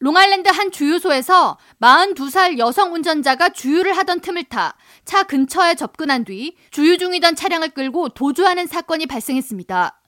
[0.00, 4.74] 롱아일랜드 한 주유소에서 42살 여성 운전자가 주유를 하던 틈을 타
[5.04, 10.00] 차 근처에 접근한 뒤 주유 중이던 차량을 끌고 도주하는 사건이 발생했습니다.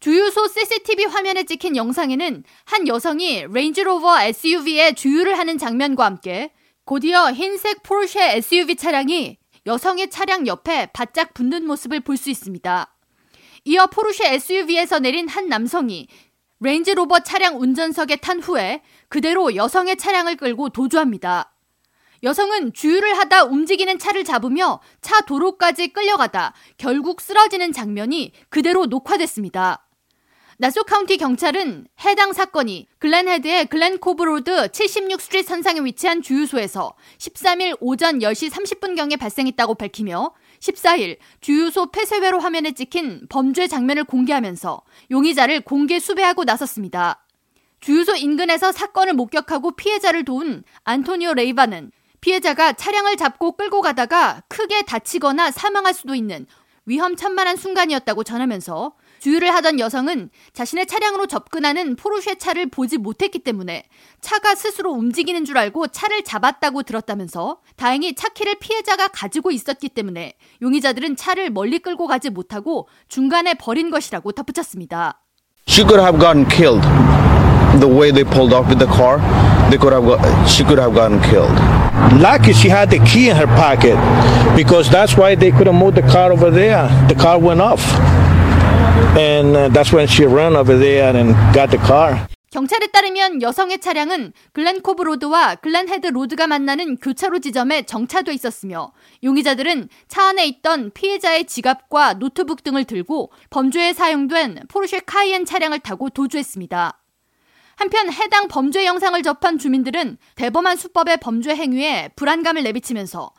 [0.00, 6.52] 주유소 CCTV 화면에 찍힌 영상에는 한 여성이 레인지로버 SUV에 주유를 하는 장면과 함께
[6.84, 12.94] 곧이어 흰색 포르쉐 SUV 차량이 여성의 차량 옆에 바짝 붙는 모습을 볼 수 있습니다.
[13.64, 16.06] 이어 포르쉐 SUV에서 내린 한 남성이
[16.60, 21.52] 레인지로버 차량 운전석에 탄 후에 그대로 여성의 차량을 끌고 도주합니다.
[22.24, 29.84] 여성은 주유를 하다 움직이는 차를 잡으며 차 도로까지 끌려가다 결국 쓰러지는 장면이 그대로 녹화됐습니다.
[30.60, 38.18] 나소 카운티 경찰은 해당 사건이 글렌헤드의 글렌코브 로드 76 스트리트 선상에 위치한 주유소에서 13일 오전
[38.18, 46.44] 10시 30분경에 발생했다고 밝히며 14일 주유소 폐쇄회로 화면에 찍힌 범죄 장면을 공개하면서 용의자를 공개 수배하고
[46.44, 47.24] 나섰습니다.
[47.80, 55.52] 주유소 인근에서 사건을 목격하고 피해자를 도운 안토니오 레이바는 피해자가 차량을 잡고 끌고 가다가 크게 다치거나
[55.52, 56.46] 사망할 수도 있는
[56.88, 63.84] 위험천만한 순간이었다고 전하면서 주유를 하던 여성은 자신의 차량으로 접근하는 포르쉐 차를 보지 못했기 때문에
[64.20, 70.32] 차가 스스로 움직이는 줄 알고 차를 잡았다고 들었다면서 다행히 차 키를 피해자가 가지고 있었기 때문에
[70.62, 75.20] 용의자들은 차를 멀리 끌고 가지 못하고 중간에 버린 것이라고 덧붙였습니다.
[75.68, 76.82] She could have gotten killed.
[77.80, 79.20] The way they pulled off with the car,
[79.68, 81.87] they could have got, she could have gotten killed.
[82.20, 83.96] Lucky she had the key in her pocket
[84.56, 86.88] because that's why they couldn't move the car over there.
[87.08, 87.82] The car went off.
[89.16, 92.28] And uh, that's when she ran over there and got the car.
[92.50, 100.28] 경찰에 따르면 여성의 차량은 글렌코브 로드와 글렌헤드 로드가 만나는 교차로 지점에 정차돼 있었으며 용의자들은 차
[100.28, 106.98] 안에 있던 피해자의 지갑과 노트북 등을 들고 범죄에 사용된 포르쉐 카이엔 차량을 타고 도주했습니다.
[107.78, 113.30] 한편 해당 범죄 영상을 접한 주민들은 대범한 수법의 범죄 행위에 불안감을 내비치면서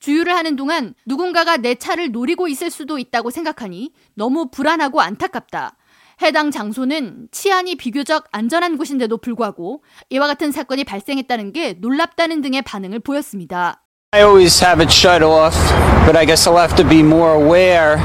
[0.00, 5.76] 주유를 하는 동안 누군가가 내 차를 노리고 있을 수도 있다고 생각하니 너무 불안하고 안타깝다.
[6.22, 12.98] 해당 장소는 치안이 비교적 안전한 곳인데도 불구하고 이와 같은 사건이 발생했다는 게 놀랍다는 등의 반응을
[12.98, 13.84] 보였습니다.
[14.10, 15.56] I always have it shut off,
[16.04, 17.98] but I guess I'll have to be more aware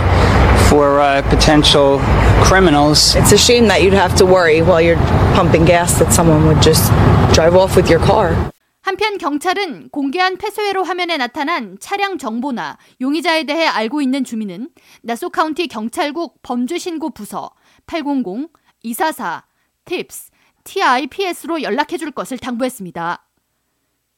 [0.70, 2.00] for uh, potential
[2.46, 3.16] criminals.
[3.16, 5.02] It's a shame that you'd have to worry while you're
[5.34, 6.92] pumping gas that someone would just
[7.34, 8.52] drive off with your car.
[8.82, 14.70] 한편 경찰은 공개한 폐쇄회로 화면에 나타난 차량 정보나 용의자에 대해 알고 있는 주민은
[15.02, 17.52] 나소 카운티 경찰국 범죄신고 부서
[17.88, 20.30] 800-244-TIPS,
[20.64, 23.26] TIPS로 연락해 줄 것을 당부했습니다.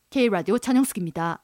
[0.10, 1.44] K라디오 전영숙입니다.